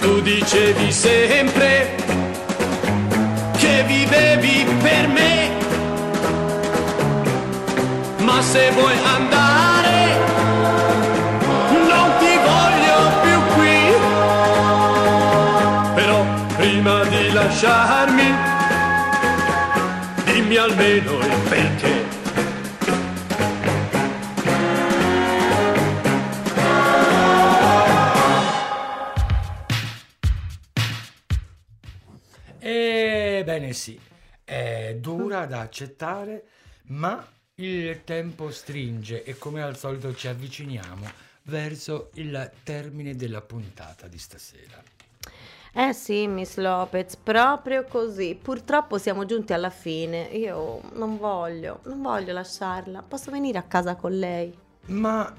[0.00, 1.96] Tu dicevi sempre
[3.56, 5.50] che vivevi per me.
[8.18, 9.98] Ma se vuoi andare,
[11.90, 13.78] non ti voglio più qui.
[15.96, 16.24] Però
[16.56, 18.28] prima di lasciarmi,
[20.24, 21.25] dimmi almeno
[32.68, 33.96] Ebbene sì,
[34.42, 36.48] è dura da accettare,
[36.86, 41.08] ma il tempo stringe e come al solito ci avviciniamo
[41.42, 44.82] verso il termine della puntata di stasera.
[45.72, 48.34] Eh sì, Miss Lopez, proprio così.
[48.34, 50.22] Purtroppo siamo giunti alla fine.
[50.32, 53.02] Io non voglio, non voglio lasciarla.
[53.02, 54.52] Posso venire a casa con lei?
[54.86, 55.32] Ma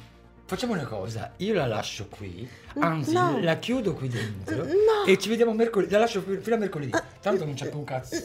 [0.47, 3.37] facciamo una cosa, io la lascio qui, anzi no.
[3.41, 5.03] la chiudo qui dentro No.
[5.05, 6.91] e ci vediamo mercoledì, la lascio fi- fino a mercoledì,
[7.21, 8.15] tanto non c'è più un cazzo.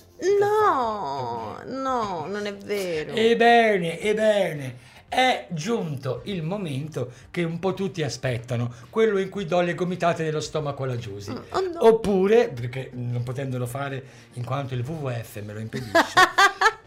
[0.41, 3.13] No, no, non è vero.
[3.13, 4.77] Ebbene, ebbene,
[5.09, 10.23] è giunto il momento che un po' tutti aspettano, quello in cui do le gomitate
[10.23, 11.33] nello stomaco alla Giusy.
[11.33, 11.87] Oh, no.
[11.87, 14.05] Oppure, perché non potendolo fare
[14.35, 16.15] in quanto il WWF me lo impedisce,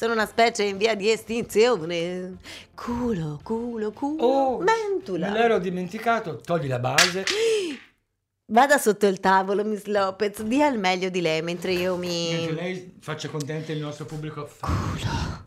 [0.00, 2.38] Sono una specie in via di estinzione.
[2.74, 4.22] Culo, culo, culo.
[4.22, 5.28] oh, mentula.
[5.28, 7.22] me l'ero dimenticato, togli la base.
[8.50, 10.40] Vada sotto il tavolo, Miss Lopez.
[10.40, 12.54] Dia il meglio di lei mentre io Mentre mi.
[12.54, 14.48] lei faccia contento il nostro pubblico.
[14.60, 15.44] Culo,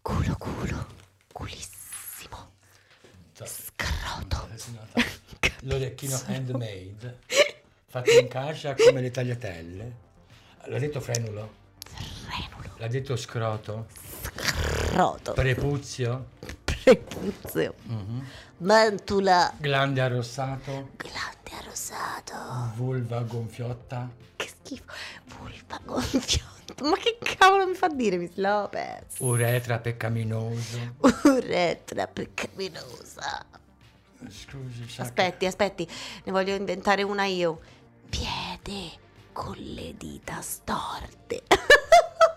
[0.00, 0.86] culo, culo.
[1.30, 2.52] Culissimo.
[3.44, 4.48] Scroto.
[5.64, 7.18] L'orecchino handmade,
[7.88, 9.92] fatto in cascia come le tagliatelle.
[10.64, 11.60] L'ha detto frenulo?
[11.94, 12.74] Frenulo.
[12.78, 13.86] L'ha detto scroto?
[14.36, 15.32] Scroto.
[15.32, 16.26] Prepuzio?
[16.64, 17.74] Prepuzio.
[17.84, 18.26] Mhm.
[18.58, 19.52] Mentula.
[19.58, 20.90] Glande arrossato?
[20.96, 22.34] Glande arrosato.
[22.76, 24.08] Vulva gonfiotta?
[24.36, 24.84] Che schifo.
[25.38, 26.50] Vulva gonfiata.
[26.82, 29.16] Ma che cavolo mi fa dire, Miss Lopez?
[29.18, 30.94] Uretra peccaminoso?
[31.24, 33.44] Uretra peccaminosa.
[34.28, 35.88] Scusi, sa che- Aspetti, aspetti,
[36.24, 37.60] ne voglio inventare una io.
[38.08, 38.90] Piede
[39.32, 41.42] con le dita storte.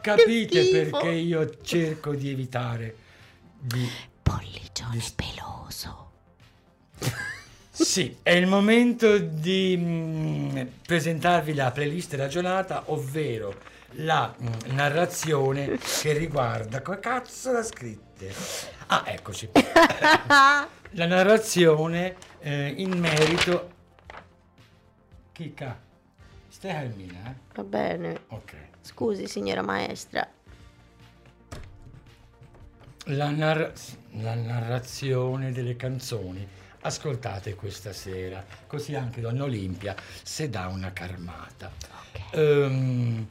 [0.05, 2.95] Capite perché io cerco di evitare
[3.57, 3.89] di...
[4.21, 6.11] Pollicione peloso.
[7.71, 13.55] Sì, è il momento di mm, presentarvi la playlist ragionata, ovvero
[13.93, 16.83] la mm, narrazione che riguarda...
[16.83, 18.25] Come cazzo l'ha scritta?
[18.85, 19.49] Ah, eccoci.
[19.57, 23.71] la narrazione eh, in merito...
[25.31, 25.79] Chicca,
[26.47, 27.35] stai calmina, eh?
[27.55, 28.19] Va bene.
[28.27, 28.73] Ok.
[28.85, 30.29] Scusi, signora maestra.
[33.05, 33.73] La, nar-
[34.19, 36.47] la narrazione delle canzoni.
[36.81, 41.71] Ascoltate questa sera, così anche Donna Olimpia se dà una carmata.
[42.29, 43.25] Ehm,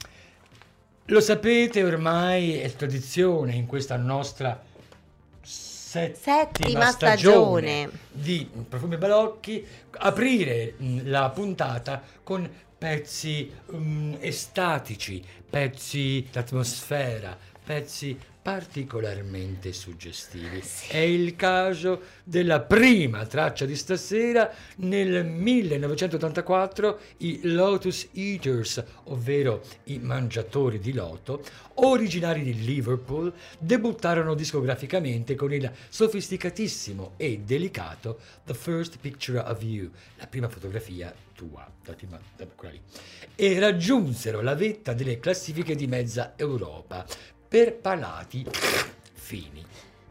[1.05, 4.61] lo sapete ormai, è tradizione in questa nostra
[5.41, 7.89] settima, Settima stagione, stagione.
[8.11, 12.49] di Profumi Balocchi aprire la puntata con
[12.85, 15.19] pezzi mh, estatici,
[15.49, 20.61] pezzi d'atmosfera, pezzi particolarmente suggestivi.
[20.89, 29.97] È il caso della prima traccia di stasera nel 1984 i Lotus Eaters, ovvero i
[29.97, 31.43] mangiatori di loto,
[31.75, 39.89] originari di Liverpool, debuttarono discograficamente con il sofisticatissimo e delicato The First Picture of You,
[40.17, 42.81] la prima fotografia tua, prima, la- quella lì,
[43.35, 47.05] e raggiunsero la vetta delle classifiche di mezza Europa
[47.47, 48.45] per palati
[49.13, 49.63] fini.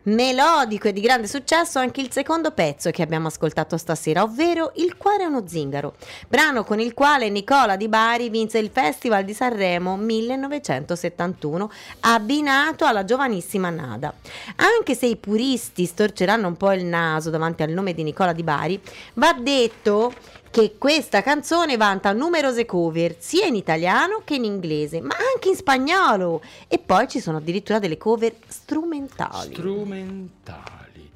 [0.04, 4.98] Melodico e di grande successo anche il secondo pezzo che abbiamo ascoltato stasera, ovvero Il
[4.98, 5.94] cuore è uno zingaro,
[6.28, 11.70] brano con il quale Nicola Di Bari vinse il Festival di Sanremo 1971,
[12.00, 14.12] abbinato alla giovanissima Nada.
[14.56, 18.42] Anche se i puristi storceranno un po' il naso davanti al nome di Nicola Di
[18.42, 18.78] Bari,
[19.14, 20.12] va detto
[20.54, 25.56] che questa canzone vanta numerose cover sia in italiano che in inglese, ma anche in
[25.56, 26.40] spagnolo.
[26.68, 29.52] E poi ci sono addirittura delle cover strumentali.
[29.52, 31.10] Strumentali.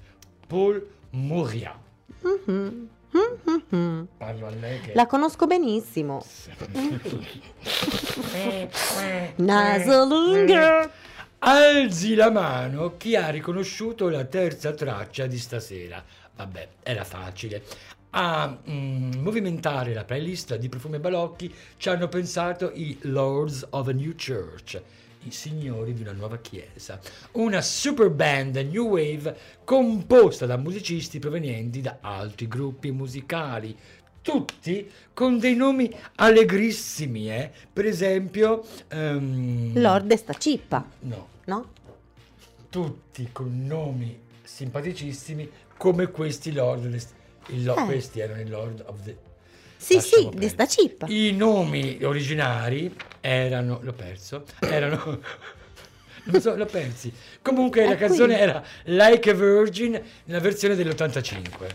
[0.44, 1.72] Paul Moria.
[2.20, 4.08] Mhm, mhm.
[4.16, 4.94] Parlo a lei che...
[4.94, 6.20] La conosco benissimo.
[9.36, 10.90] Naso lungo.
[11.38, 16.02] Alzi la mano chi ha riconosciuto la terza traccia di stasera.
[16.34, 17.62] Vabbè, era facile.
[18.10, 23.92] A mm, movimentare la playlist di Profumi Balocchi ci hanno pensato i Lords of a
[23.92, 24.80] New Church,
[25.24, 26.98] i signori di una nuova chiesa,
[27.32, 33.76] una super band new wave composta da musicisti provenienti da altri gruppi musicali,
[34.22, 37.50] tutti con dei nomi allegrissimi, eh.
[37.70, 38.64] Per esempio...
[38.88, 41.70] ehm, Lord sta cippa, No, no?
[42.70, 47.16] tutti con nomi simpaticissimi come questi Lord.
[47.48, 47.84] Il lo- Eh.
[47.84, 49.16] Questi erano i Lord of the...
[49.76, 51.06] Sì, sì, di sta cippa.
[51.08, 55.20] I nomi originari erano, l'ho perso, erano,
[56.24, 57.12] non so, l'ho persi.
[57.40, 58.06] Comunque la È qui.
[58.06, 61.66] canzone era Like a Virgin nella versione dell'85.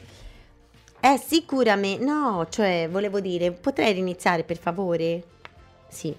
[0.99, 2.03] Eh, sicuramente.
[2.03, 5.23] No, cioè, volevo dire, potrei riniziare per favore?
[5.89, 6.13] Sì.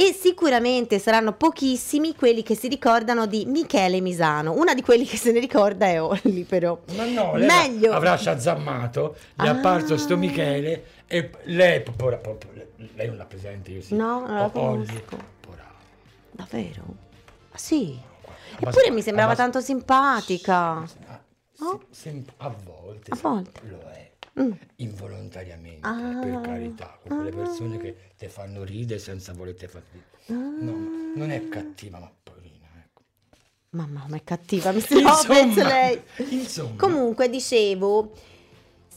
[0.00, 4.52] E sicuramente saranno pochissimi quelli che si ricordano di Michele Misano.
[4.54, 6.78] Una di quelli che se ne ricorda è Olli, però.
[6.96, 7.92] Ma no, lei Meglio.
[7.92, 9.50] avrà sciazzammato, gli è Ah.
[9.50, 12.38] apparso sto Michele e lei, pora- po-
[12.94, 13.94] lei non l'ha presente, io sì.
[13.94, 15.18] No, non la Oh, conosco.
[16.30, 16.82] Davvero?
[17.52, 18.00] Ah, sì.
[18.58, 20.76] Eppure mi sembrava tanto simpatica.
[20.78, 20.86] Ah,
[21.52, 21.82] sì, Oh.
[21.90, 23.60] sem- a volte, A sì, volte.
[23.68, 24.09] lo è
[24.40, 24.52] Mm.
[24.76, 26.20] involontariamente Ah.
[26.22, 31.12] per carità con quelle persone che te fanno ridere senza volerti far ridere no, ma
[31.16, 33.02] non è cattiva ma poverina ecco.
[33.70, 36.00] Mamma, ma è cattiva, mi sembra Insomma, lei.
[36.30, 36.76] insomma.
[36.76, 38.12] Comunque, dicevo,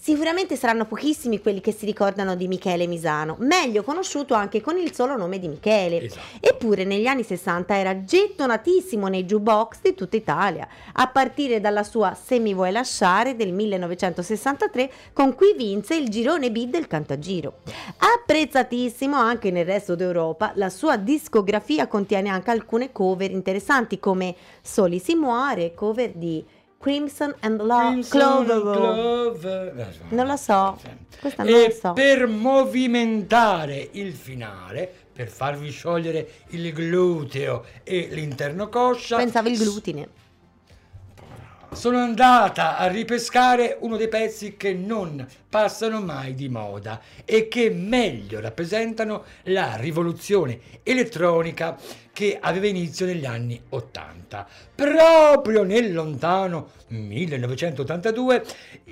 [0.04, 4.94] sicuramente saranno pochissimi quelli che si ricordano di Michele Misano, meglio conosciuto anche con il
[4.94, 6.02] solo nome di Michele.
[6.02, 6.20] Esatto.
[6.42, 12.18] Eppure negli anni 60 era gettonatissimo nei jukebox di tutta Italia, a partire dalla sua
[12.22, 17.60] Se mi vuoi lasciare del 1963, con cui vinse il girone B del Cantagiro.
[17.96, 25.00] Apprezzatissimo anche nel resto d'Europa, la sua discografia contiene anche alcune cover interessanti come Soli
[25.00, 26.44] si muore, cover di
[26.84, 28.76] Crimson and Lo- Crimson Clover.
[28.76, 29.98] Clover.
[30.10, 30.78] Non la so,
[31.22, 31.94] questa non e la so.
[31.94, 40.08] per movimentare il finale per farvi sciogliere il gluteo e l'interno coscia Pensavo il glutine.
[41.76, 47.70] Sono andata a ripescare uno dei pezzi che non passano mai di moda e che
[47.70, 51.78] meglio rappresentano la rivoluzione elettronica
[52.12, 54.48] che aveva inizio negli anni 80.
[54.76, 58.44] Proprio nel lontano 1982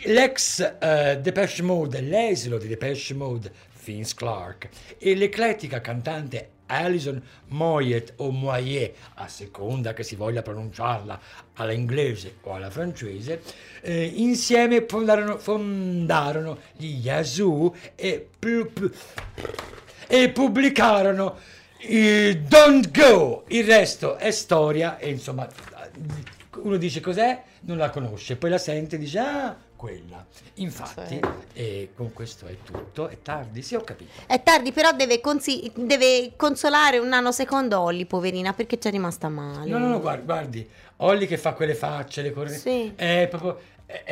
[0.06, 3.52] l'ex eh, Depeche Mode, l'esilo di Depeche Mode,
[3.84, 11.20] Vince Clark e l'eclettica cantante Alison Moyet o Moyet, a seconda che si voglia pronunciarla
[11.56, 13.42] alla inglese o alla francese,
[13.82, 18.92] eh, insieme fondarono, fondarono gli Yazoo e, pu- pu-
[20.08, 21.38] e pubblicarono
[21.80, 23.44] i Don't Go.
[23.48, 25.48] Il resto è storia e insomma
[26.58, 30.24] uno dice cos'è, non la conosce, poi la sente e dice ah, quella.
[30.56, 31.20] Infatti,
[31.54, 34.12] e con questo è tutto, è tardi, sì ho capito.
[34.28, 39.68] È tardi, però deve, consi- deve consolare un nanosecondo Olli, poverina, perché c'è rimasta male.
[39.68, 42.56] No, no, no, guardi, guardi, Olli che fa quelle facce, le corre...
[42.56, 42.94] Sì.
[42.96, 43.60] È proprio...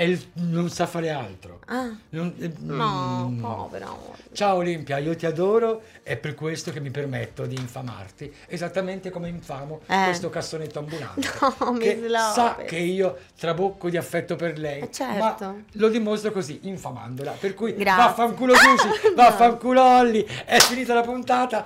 [0.04, 1.60] il- non sa fare altro.
[1.68, 3.40] Ah, Non- eh, no, mm.
[3.42, 4.18] povera Olli.
[4.32, 9.28] Ciao Olimpia, io ti adoro, è per questo che mi permetto di infamarti, esattamente come
[9.30, 10.04] infamo Eh.
[10.06, 11.28] questo cassonetto ambulante.
[11.60, 15.46] No, che sa che io trabocco di affetto per lei, Eh, certo.
[15.46, 17.32] ma lo dimostro così, infamandola.
[17.40, 18.04] Per cui Grazie.
[18.04, 21.66] vaffanculo Susi, vaffanculo Olli, è finita la puntata.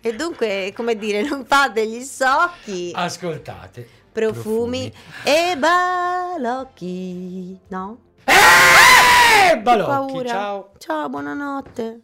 [0.00, 2.90] E dunque, come dire, non fate gli sciocchi.
[2.94, 3.88] Ascoltate.
[4.12, 4.92] Profumi,
[5.24, 7.58] e balocchi.
[7.68, 7.98] No?
[8.24, 10.28] Eh, balocchi, paura.
[10.28, 10.70] ciao.
[10.78, 12.00] Ciao, buonanotte.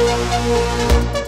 [0.00, 1.19] Swinging